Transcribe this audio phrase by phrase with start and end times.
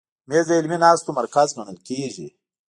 [0.29, 2.27] مېز د علمي ناستو مرکز ګڼل کېږي.